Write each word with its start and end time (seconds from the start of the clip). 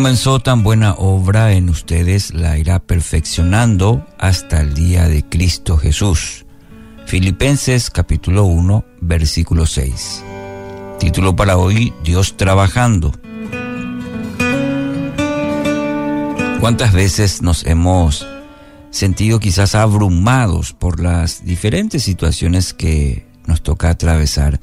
comenzó 0.00 0.40
tan 0.40 0.62
buena 0.62 0.94
obra 0.94 1.52
en 1.52 1.68
ustedes 1.68 2.32
la 2.32 2.56
irá 2.56 2.78
perfeccionando 2.78 4.06
hasta 4.18 4.62
el 4.62 4.72
día 4.72 5.06
de 5.08 5.28
Cristo 5.28 5.76
Jesús. 5.76 6.46
Filipenses 7.04 7.90
capítulo 7.90 8.44
1, 8.44 8.82
versículo 9.02 9.66
6. 9.66 10.24
Título 10.98 11.36
para 11.36 11.58
hoy, 11.58 11.92
Dios 12.02 12.38
trabajando. 12.38 13.12
¿Cuántas 16.60 16.94
veces 16.94 17.42
nos 17.42 17.66
hemos 17.66 18.26
sentido 18.88 19.38
quizás 19.38 19.74
abrumados 19.74 20.72
por 20.72 20.98
las 20.98 21.44
diferentes 21.44 22.02
situaciones 22.02 22.72
que 22.72 23.26
nos 23.44 23.62
toca 23.62 23.90
atravesar? 23.90 24.60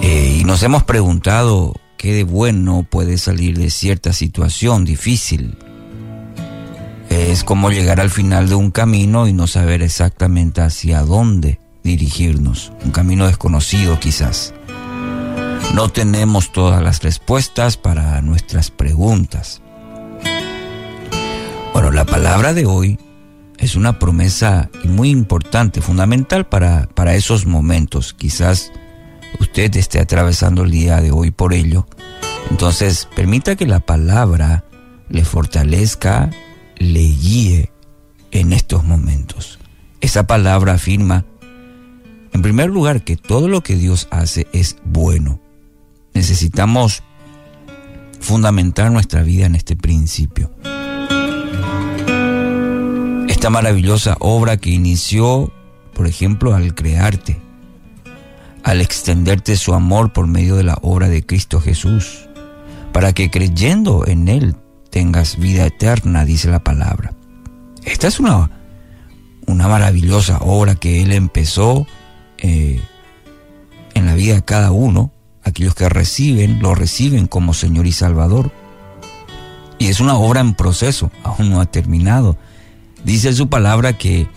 Eh, 0.00 0.38
y 0.40 0.44
nos 0.44 0.62
hemos 0.62 0.84
preguntado 0.84 1.74
qué 2.02 2.12
de 2.12 2.24
bueno 2.24 2.82
puede 2.82 3.16
salir 3.16 3.56
de 3.56 3.70
cierta 3.70 4.12
situación 4.12 4.84
difícil. 4.84 5.56
Es 7.08 7.44
como 7.44 7.70
llegar 7.70 8.00
al 8.00 8.10
final 8.10 8.48
de 8.48 8.56
un 8.56 8.72
camino 8.72 9.28
y 9.28 9.32
no 9.32 9.46
saber 9.46 9.82
exactamente 9.82 10.62
hacia 10.62 11.02
dónde 11.02 11.60
dirigirnos, 11.84 12.72
un 12.84 12.90
camino 12.90 13.28
desconocido 13.28 14.00
quizás. 14.00 14.52
No 15.74 15.90
tenemos 15.90 16.50
todas 16.50 16.82
las 16.82 17.04
respuestas 17.04 17.76
para 17.76 18.20
nuestras 18.20 18.72
preguntas. 18.72 19.62
Bueno, 21.72 21.92
la 21.92 22.04
palabra 22.04 22.52
de 22.52 22.66
hoy 22.66 22.98
es 23.58 23.76
una 23.76 24.00
promesa 24.00 24.70
muy 24.82 25.10
importante, 25.10 25.80
fundamental 25.80 26.48
para, 26.48 26.88
para 26.96 27.14
esos 27.14 27.46
momentos. 27.46 28.12
Quizás 28.12 28.72
usted 29.40 29.74
esté 29.76 30.00
atravesando 30.00 30.62
el 30.62 30.70
día 30.70 31.00
de 31.00 31.10
hoy 31.10 31.30
por 31.30 31.52
ello. 31.54 31.86
Entonces, 32.50 33.08
permita 33.14 33.56
que 33.56 33.66
la 33.66 33.80
palabra 33.80 34.64
le 35.08 35.24
fortalezca, 35.24 36.30
le 36.76 37.00
guíe 37.00 37.70
en 38.30 38.52
estos 38.52 38.84
momentos. 38.84 39.58
Esa 40.00 40.26
palabra 40.26 40.74
afirma, 40.74 41.24
en 42.32 42.42
primer 42.42 42.70
lugar, 42.70 43.04
que 43.04 43.16
todo 43.16 43.48
lo 43.48 43.62
que 43.62 43.76
Dios 43.76 44.08
hace 44.10 44.46
es 44.52 44.76
bueno. 44.84 45.40
Necesitamos 46.14 47.02
fundamentar 48.20 48.90
nuestra 48.90 49.22
vida 49.22 49.46
en 49.46 49.54
este 49.54 49.76
principio. 49.76 50.50
Esta 53.28 53.50
maravillosa 53.50 54.16
obra 54.20 54.56
que 54.56 54.70
inició, 54.70 55.52
por 55.94 56.06
ejemplo, 56.06 56.54
al 56.54 56.74
crearte, 56.74 57.40
al 58.62 58.80
extenderte 58.80 59.56
su 59.56 59.74
amor 59.74 60.12
por 60.12 60.26
medio 60.26 60.56
de 60.56 60.64
la 60.64 60.78
obra 60.82 61.08
de 61.08 61.24
Cristo 61.24 61.60
Jesús, 61.60 62.28
para 62.92 63.12
que 63.12 63.30
creyendo 63.30 64.06
en 64.06 64.28
Él 64.28 64.56
tengas 64.90 65.38
vida 65.38 65.66
eterna, 65.66 66.24
dice 66.24 66.50
la 66.50 66.62
palabra. 66.62 67.14
Esta 67.84 68.08
es 68.08 68.20
una, 68.20 68.50
una 69.46 69.68
maravillosa 69.68 70.38
obra 70.38 70.74
que 70.74 71.02
Él 71.02 71.12
empezó 71.12 71.86
eh, 72.38 72.80
en 73.94 74.06
la 74.06 74.14
vida 74.14 74.34
de 74.34 74.44
cada 74.44 74.70
uno. 74.70 75.12
Aquellos 75.44 75.74
que 75.74 75.88
reciben, 75.88 76.60
lo 76.60 76.74
reciben 76.74 77.26
como 77.26 77.54
Señor 77.54 77.86
y 77.86 77.92
Salvador. 77.92 78.52
Y 79.78 79.88
es 79.88 79.98
una 79.98 80.14
obra 80.14 80.40
en 80.40 80.54
proceso, 80.54 81.10
aún 81.24 81.50
no 81.50 81.60
ha 81.60 81.66
terminado. 81.66 82.38
Dice 83.04 83.32
su 83.32 83.48
palabra 83.48 83.94
que 83.94 84.28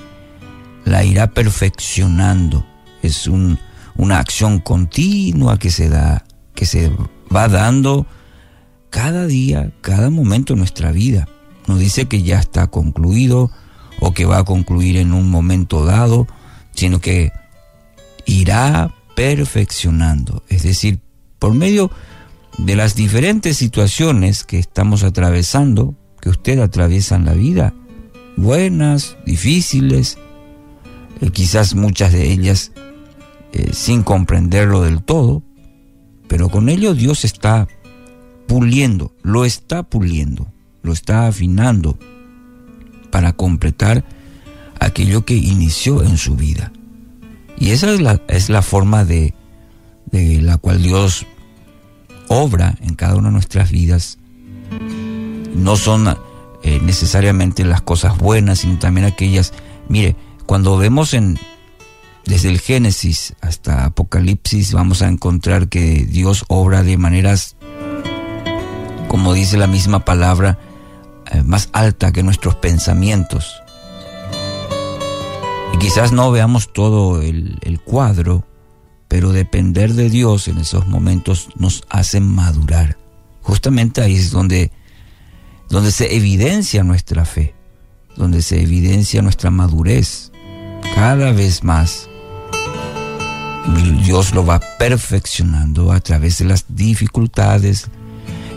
la 0.85 1.03
irá 1.03 1.31
perfeccionando. 1.31 2.65
Es 3.03 3.27
un, 3.27 3.59
una 3.95 4.19
acción 4.19 4.59
continua 4.59 5.57
que 5.57 5.71
se 5.71 5.89
da, 5.89 6.25
que 6.53 6.65
se 6.65 6.91
va 7.33 7.47
dando 7.47 8.05
cada 8.89 9.25
día, 9.25 9.71
cada 9.81 10.09
momento 10.09 10.53
de 10.53 10.59
nuestra 10.59 10.91
vida. 10.91 11.27
No 11.67 11.77
dice 11.77 12.05
que 12.05 12.23
ya 12.23 12.39
está 12.39 12.67
concluido 12.67 13.51
o 13.99 14.13
que 14.13 14.25
va 14.25 14.39
a 14.39 14.43
concluir 14.45 14.97
en 14.97 15.13
un 15.13 15.29
momento 15.29 15.85
dado, 15.85 16.27
sino 16.73 16.99
que 16.99 17.31
irá 18.25 18.93
perfeccionando. 19.15 20.43
Es 20.49 20.63
decir, 20.63 20.99
por 21.39 21.53
medio 21.53 21.91
de 22.57 22.75
las 22.75 22.95
diferentes 22.95 23.57
situaciones 23.57 24.43
que 24.43 24.59
estamos 24.59 25.03
atravesando, 25.03 25.95
que 26.21 26.29
usted 26.29 26.59
atraviesa 26.59 27.15
en 27.15 27.25
la 27.25 27.33
vida, 27.33 27.73
buenas, 28.37 29.17
difíciles, 29.25 30.17
eh, 31.21 31.29
quizás 31.31 31.75
muchas 31.75 32.11
de 32.11 32.31
ellas 32.31 32.71
eh, 33.55 33.71
sin 33.71 34.03
comprenderlo 34.03 34.81
del 34.81 35.01
todo, 35.01 35.41
pero 36.27 36.49
con 36.49 36.67
ello 36.67 36.93
Dios 36.93 37.23
está 37.23 37.69
puliendo, 38.47 39.13
lo 39.23 39.45
está 39.45 39.83
puliendo, 39.83 40.47
lo 40.83 40.91
está 40.91 41.27
afinando 41.27 41.97
para 43.11 43.31
completar 43.31 44.03
aquello 44.81 45.23
que 45.23 45.35
inició 45.35 46.03
en 46.03 46.17
su 46.17 46.35
vida. 46.35 46.73
Y 47.57 47.69
esa 47.69 47.93
es 47.93 48.01
la, 48.01 48.21
es 48.27 48.49
la 48.49 48.61
forma 48.61 49.05
de, 49.05 49.33
de 50.11 50.41
la 50.41 50.57
cual 50.57 50.83
Dios 50.83 51.25
obra 52.27 52.75
en 52.81 52.95
cada 52.95 53.15
una 53.15 53.29
de 53.29 53.35
nuestras 53.35 53.71
vidas. 53.71 54.17
No 55.55 55.77
son 55.77 56.13
eh, 56.61 56.81
necesariamente 56.83 57.63
las 57.63 57.81
cosas 57.81 58.17
buenas, 58.17 58.59
sino 58.59 58.79
también 58.79 59.05
aquellas, 59.05 59.53
mire, 59.87 60.17
cuando 60.45 60.75
vemos 60.75 61.13
en, 61.13 61.39
desde 62.25 62.49
el 62.49 62.59
Génesis 62.59 63.35
hasta 63.41 63.85
Apocalipsis 63.85 64.73
vamos 64.73 65.01
a 65.01 65.07
encontrar 65.07 65.69
que 65.69 66.05
Dios 66.05 66.43
obra 66.47 66.81
de 66.83 66.97
maneras, 66.97 67.55
como 69.07 69.33
dice 69.33 69.57
la 69.57 69.67
misma 69.67 70.05
palabra, 70.05 70.57
eh, 71.31 71.43
más 71.43 71.69
alta 71.71 72.11
que 72.11 72.23
nuestros 72.23 72.55
pensamientos. 72.55 73.61
Y 75.73 75.77
quizás 75.77 76.11
no 76.11 76.31
veamos 76.31 76.73
todo 76.73 77.21
el, 77.21 77.79
cuadro, 77.83 78.43
pero 79.07 79.31
depender 79.31 79.93
de 79.93 80.09
Dios 80.09 80.47
en 80.47 80.57
esos 80.57 80.87
momentos 80.87 81.49
nos 81.55 81.83
hace 81.89 82.19
madurar. 82.19 82.97
Justamente 83.41 84.01
ahí 84.01 84.15
es 84.15 84.31
donde, 84.31 84.71
donde 85.69 85.91
se 85.91 86.15
evidencia 86.15 86.83
nuestra 86.83 87.25
fe, 87.25 87.53
donde 88.17 88.41
se 88.41 88.61
evidencia 88.61 89.21
nuestra 89.21 89.51
madurez 89.51 90.31
cada 90.95 91.31
vez 91.31 91.63
más 91.63 92.09
Dios 94.03 94.33
lo 94.33 94.45
va 94.45 94.59
perfeccionando 94.77 95.91
a 95.91 95.99
través 95.99 96.37
de 96.37 96.45
las 96.45 96.65
dificultades. 96.69 97.87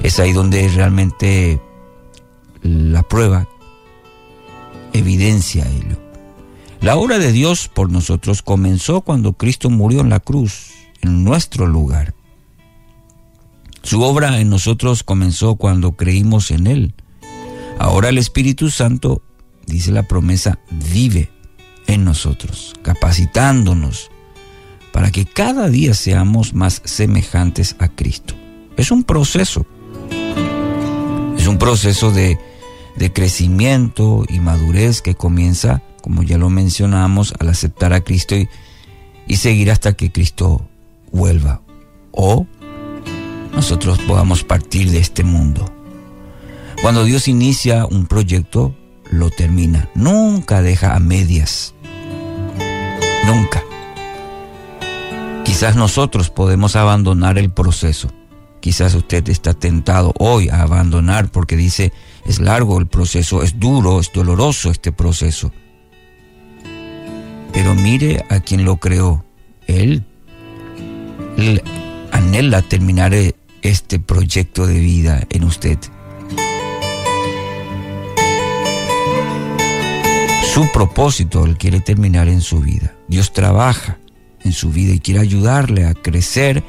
Es 0.02 0.18
ahí 0.20 0.32
donde 0.32 0.68
realmente 0.68 1.60
la 2.62 3.02
prueba 3.02 3.48
evidencia 4.92 5.66
ello. 5.66 5.98
La 6.80 6.96
obra 6.96 7.18
de 7.18 7.32
Dios 7.32 7.68
por 7.68 7.90
nosotros 7.90 8.42
comenzó 8.42 9.00
cuando 9.00 9.32
Cristo 9.32 9.70
murió 9.70 10.00
en 10.00 10.10
la 10.10 10.20
cruz, 10.20 10.70
en 11.00 11.24
nuestro 11.24 11.66
lugar. 11.66 12.14
Su 13.82 14.02
obra 14.02 14.38
en 14.40 14.50
nosotros 14.50 15.02
comenzó 15.02 15.56
cuando 15.56 15.96
creímos 15.96 16.50
en 16.50 16.66
Él. 16.66 16.94
Ahora 17.78 18.10
el 18.10 18.18
Espíritu 18.18 18.70
Santo, 18.70 19.22
dice 19.66 19.90
la 19.92 20.02
promesa, 20.02 20.58
vive 20.70 21.30
en 21.86 22.04
nosotros, 22.04 22.74
capacitándonos 22.82 24.10
para 24.98 25.12
que 25.12 25.26
cada 25.26 25.68
día 25.68 25.94
seamos 25.94 26.54
más 26.54 26.82
semejantes 26.84 27.76
a 27.78 27.86
Cristo. 27.86 28.34
Es 28.76 28.90
un 28.90 29.04
proceso. 29.04 29.64
Es 31.36 31.46
un 31.46 31.56
proceso 31.56 32.10
de, 32.10 32.36
crecimiento 33.12 34.24
y 34.28 34.40
madurez 34.40 35.00
que 35.00 35.14
comienza, 35.14 35.84
como 36.02 36.24
ya 36.24 36.36
lo 36.36 36.50
mencionamos, 36.50 37.32
al 37.38 37.48
aceptar 37.48 37.92
a 37.92 38.00
Cristo 38.00 38.34
y, 38.34 38.48
y 39.28 39.36
seguir 39.36 39.70
hasta 39.70 39.92
que 39.92 40.10
Cristo 40.10 40.68
vuelva. 41.12 41.62
O 42.10 42.48
nosotros 43.54 44.00
podamos 44.00 44.42
partir 44.42 44.90
de 44.90 44.98
este 44.98 45.22
mundo. 45.22 45.72
Cuando 46.82 47.04
Dios 47.04 47.28
inicia 47.28 47.86
un 47.86 48.08
proyecto, 48.08 48.74
lo 49.12 49.30
termina. 49.30 49.90
Nunca 49.94 50.60
deja 50.60 50.96
a 50.96 50.98
medias. 50.98 51.72
Nunca. 53.24 53.62
Quizás 55.58 55.74
nosotros 55.74 56.30
podemos 56.30 56.76
abandonar 56.76 57.36
el 57.36 57.50
proceso. 57.50 58.12
Quizás 58.60 58.94
usted 58.94 59.28
está 59.28 59.54
tentado 59.54 60.14
hoy 60.16 60.48
a 60.50 60.62
abandonar 60.62 61.32
porque 61.32 61.56
dice, 61.56 61.92
es 62.24 62.38
largo 62.38 62.78
el 62.78 62.86
proceso, 62.86 63.42
es 63.42 63.58
duro, 63.58 63.98
es 63.98 64.12
doloroso 64.12 64.70
este 64.70 64.92
proceso. 64.92 65.50
Pero 67.52 67.74
mire 67.74 68.24
a 68.30 68.38
quien 68.38 68.64
lo 68.64 68.76
creó. 68.76 69.24
Él, 69.66 70.04
él 71.36 71.60
anhela 72.12 72.62
terminar 72.62 73.12
este 73.60 73.98
proyecto 73.98 74.64
de 74.64 74.78
vida 74.78 75.26
en 75.28 75.42
usted. 75.42 75.80
Su 80.54 80.70
propósito 80.72 81.44
Él 81.44 81.58
quiere 81.58 81.80
terminar 81.80 82.28
en 82.28 82.42
su 82.42 82.60
vida. 82.60 82.94
Dios 83.08 83.32
trabaja 83.32 83.98
en 84.48 84.52
su 84.52 84.70
vida 84.70 84.92
y 84.92 85.00
quiere 85.00 85.20
ayudarle 85.20 85.86
a 85.86 85.94
crecer 85.94 86.64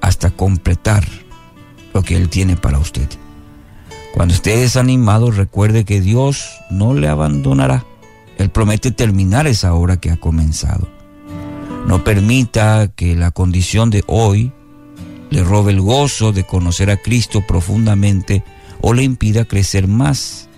hasta 0.00 0.30
completar 0.30 1.04
lo 1.94 2.02
que 2.02 2.16
Él 2.16 2.28
tiene 2.28 2.56
para 2.56 2.78
usted. 2.78 3.08
Cuando 4.12 4.34
esté 4.34 4.56
desanimado, 4.56 5.30
recuerde 5.30 5.84
que 5.84 6.00
Dios 6.00 6.50
no 6.70 6.94
le 6.94 7.08
abandonará. 7.08 7.84
Él 8.38 8.50
promete 8.50 8.90
terminar 8.90 9.46
esa 9.46 9.74
obra 9.74 9.98
que 9.98 10.10
ha 10.10 10.16
comenzado. 10.16 10.88
No 11.86 12.04
permita 12.04 12.88
que 12.88 13.14
la 13.14 13.30
condición 13.30 13.90
de 13.90 14.04
hoy 14.06 14.52
le 15.30 15.44
robe 15.44 15.72
el 15.72 15.80
gozo 15.80 16.32
de 16.32 16.44
conocer 16.44 16.90
a 16.90 16.96
Cristo 16.96 17.42
profundamente 17.46 18.42
o 18.80 18.92
le 18.92 19.02
impida 19.02 19.44
crecer 19.44 19.86
más 19.86 20.48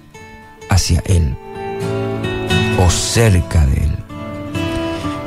hacia 0.70 1.02
Él 1.06 1.36
o 2.78 2.90
cerca. 2.90 3.61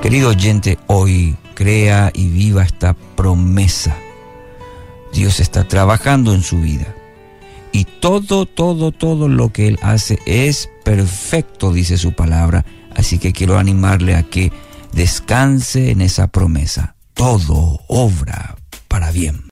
Querido 0.06 0.30
oyente, 0.30 0.78
hoy 0.86 1.36
crea 1.56 2.12
y 2.14 2.28
viva 2.28 2.62
esta 2.62 2.94
promesa. 2.94 3.98
Dios 5.12 5.40
está 5.40 5.68
trabajando 5.68 6.36
en 6.36 6.44
su 6.44 6.62
vida. 6.62 6.94
Y 7.72 7.86
todo, 7.86 8.46
todo, 8.46 8.92
todo 8.92 9.28
lo 9.28 9.52
que 9.52 9.68
Él 9.68 9.80
hace 9.82 10.20
es 10.28 10.70
perfecto, 10.84 11.74
dice 11.74 11.98
su 11.98 12.14
palabra. 12.14 12.66
Así 12.96 13.18
que 13.18 13.34
quiero 13.34 13.58
animarle 13.58 14.14
a 14.14 14.22
que 14.22 14.54
descanse 14.94 15.90
en 15.90 16.02
esa 16.02 16.28
promesa. 16.28 16.96
Todo 17.16 17.80
obra 17.88 18.58
para 18.88 19.10
bien. 19.10 19.44